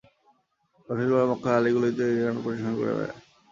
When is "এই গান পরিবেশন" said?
2.09-2.73